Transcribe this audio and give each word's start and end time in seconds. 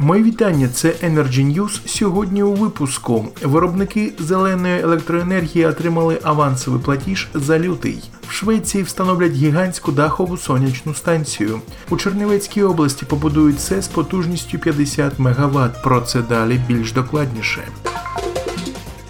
Мої 0.00 0.22
вітання. 0.22 0.68
Це 0.68 0.88
Energy 0.88 1.54
News. 1.54 1.88
Сьогодні 1.88 2.42
у 2.42 2.54
випуску 2.54 3.28
виробники 3.42 4.12
зеленої 4.18 4.80
електроенергії 4.80 5.66
отримали 5.66 6.18
авансовий 6.22 6.80
платіж 6.80 7.28
за 7.34 7.58
лютий. 7.58 8.02
В 8.28 8.32
Швеції 8.32 8.84
встановлять 8.84 9.32
гігантську 9.32 9.92
дахову 9.92 10.36
сонячну 10.36 10.94
станцію. 10.94 11.60
У 11.90 11.96
Чернівецькій 11.96 12.62
області 12.62 13.06
побудують 13.08 13.60
СЕС 13.60 13.88
потужністю 13.88 14.58
50 14.58 15.18
МВт. 15.18 15.82
Про 15.82 16.00
це 16.00 16.22
далі 16.22 16.60
більш 16.68 16.92
докладніше. 16.92 17.60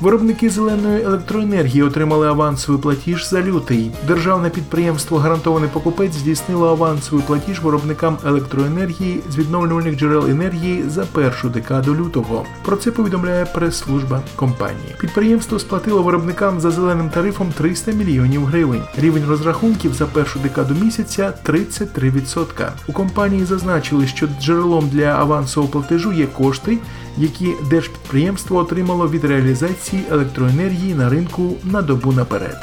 Виробники 0.00 0.50
зеленої 0.50 1.02
електроенергії 1.04 1.82
отримали 1.82 2.28
авансовий 2.28 2.80
платіж 2.80 3.28
за 3.28 3.42
лютий. 3.42 3.90
Державне 4.06 4.50
підприємство 4.50 5.18
Гарантований 5.18 5.70
покупець 5.72 6.12
здійснило 6.12 6.68
авансовий 6.68 7.24
платіж 7.26 7.60
виробникам 7.60 8.18
електроенергії 8.26 9.20
з 9.30 9.38
відновлювальних 9.38 9.96
джерел 9.96 10.30
енергії 10.30 10.84
за 10.88 11.02
першу 11.04 11.48
декаду 11.48 11.94
лютого. 11.94 12.44
Про 12.64 12.76
це 12.76 12.90
повідомляє 12.90 13.44
прес-служба 13.44 14.22
компанії. 14.36 14.94
Підприємство 15.00 15.58
сплатило 15.58 16.02
виробникам 16.02 16.60
за 16.60 16.70
зеленим 16.70 17.10
тарифом 17.10 17.52
300 17.56 17.92
мільйонів 17.92 18.44
гривень. 18.44 18.82
Рівень 18.96 19.24
розрахунків 19.28 19.94
за 19.94 20.06
першу 20.06 20.38
декаду 20.38 20.74
місяця 20.84 21.32
33%. 21.46 22.46
У 22.88 22.92
компанії 22.92 23.44
зазначили, 23.44 24.06
що 24.06 24.28
джерелом 24.40 24.88
для 24.88 25.06
авансового 25.06 25.72
платежу 25.72 26.12
є 26.12 26.26
кошти, 26.26 26.78
які 27.18 27.54
держпідприємство 27.70 28.58
отримало 28.58 29.08
від 29.08 29.24
реалізації 29.24 30.02
електроенергії 30.10 30.94
на 30.94 31.08
ринку 31.08 31.54
на 31.64 31.82
добу 31.82 32.12
наперед. 32.12 32.56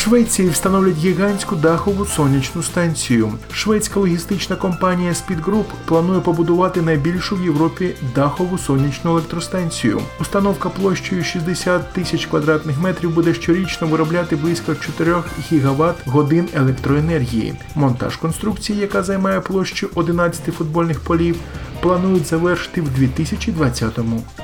В 0.00 0.02
Швеції 0.02 0.48
встановлять 0.48 0.96
гігантську 0.96 1.56
дахову 1.56 2.06
сонячну 2.06 2.62
станцію. 2.62 3.32
Шведська 3.52 4.00
логістична 4.00 4.56
компанія 4.56 5.12
Speed 5.12 5.44
Group 5.44 5.64
планує 5.84 6.20
побудувати 6.20 6.82
найбільшу 6.82 7.36
в 7.36 7.44
Європі 7.44 7.94
дахову 8.14 8.58
сонячну 8.58 9.10
електростанцію. 9.10 10.00
Установка 10.20 10.68
площею 10.68 11.24
60 11.24 11.92
тисяч 11.92 12.26
квадратних 12.26 12.80
метрів 12.80 13.14
буде 13.14 13.34
щорічно 13.34 13.86
виробляти 13.86 14.36
близько 14.36 14.74
4 14.74 15.14
гігаватт 15.52 16.08
годин 16.08 16.48
електроенергії. 16.54 17.54
Монтаж 17.74 18.16
конструкції, 18.16 18.78
яка 18.78 19.02
займає 19.02 19.40
площу 19.40 19.88
11 19.94 20.54
футбольних 20.54 21.00
полів, 21.00 21.36
планують 21.80 22.26
завершити 22.26 22.80
в 22.80 22.88
2020 22.88 23.98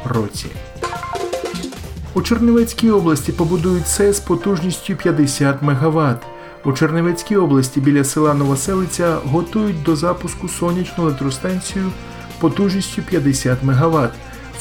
році. 0.04 0.46
У 2.14 2.22
Чернівецькій 2.22 2.90
області 2.90 3.32
побудують 3.32 3.88
СЕС 3.88 4.20
потужністю 4.20 4.96
50 4.96 5.62
МВт. 5.62 6.16
У 6.64 6.72
Чернівецькій 6.72 7.36
області 7.36 7.80
біля 7.80 8.04
села 8.04 8.34
Новоселиця 8.34 9.16
готують 9.24 9.82
до 9.82 9.96
запуску 9.96 10.48
сонячну 10.48 11.04
електростанцію 11.04 11.90
потужністю 12.40 13.02
50 13.02 13.62
МВт. 13.62 14.10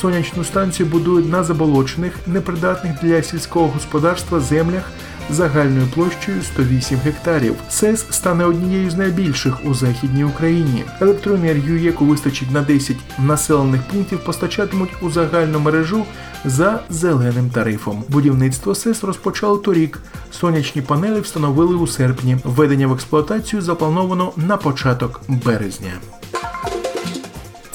Сонячну 0.02 0.44
станцію 0.44 0.90
будують 0.90 1.32
на 1.32 1.44
заболочених, 1.44 2.14
непридатних 2.28 2.94
для 3.02 3.24
сільського 3.24 3.68
господарства 3.68 4.40
землях 4.40 4.92
загальною 5.30 5.88
площею 5.94 6.42
108 6.44 7.00
гектарів. 7.00 7.56
СЕС 7.70 8.06
стане 8.10 8.46
однією 8.46 8.90
з 8.90 8.96
найбільших 8.96 9.66
у 9.66 9.74
західній 9.74 10.24
Україні. 10.24 10.84
Електроенергію, 11.02 11.80
яку 11.80 12.06
вистачить 12.06 12.52
на 12.52 12.62
10 12.62 12.98
населених 13.20 13.82
пунктів, 13.82 14.24
постачатимуть 14.24 14.90
у 15.02 15.10
загальну 15.10 15.60
мережу 15.60 16.06
за 16.46 16.80
зеленим 16.90 17.50
тарифом. 17.50 18.04
Будівництво 18.10 18.76
СЕС 18.76 19.04
розпочало 19.04 19.58
торік. 19.58 20.00
Сонячні 20.32 20.82
панелі 20.82 21.20
встановили 21.20 21.76
у 21.76 21.88
серпні. 21.88 22.38
Введення 22.44 22.88
в 22.88 22.94
експлуатацію 22.94 23.62
заплановано 23.62 24.32
на 24.38 24.58
початок 24.58 25.22
березня. 25.28 25.92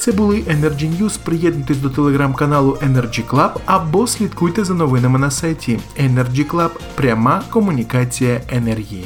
Це 0.01 0.11
були 0.11 0.35
Energy 0.35 1.01
News. 1.01 1.19
Приєднуйтесь 1.23 1.77
до 1.77 1.89
телеграм-каналу 1.89 2.71
Energy 2.71 3.27
Club 3.27 3.51
або 3.65 4.07
слідкуйте 4.07 4.63
за 4.63 4.73
новинами 4.73 5.19
на 5.19 5.31
сайті 5.31 5.79
Energy 5.99 6.47
Club. 6.47 6.69
Пряма 6.95 7.43
комунікація 7.49 8.41
енергії. 8.49 9.05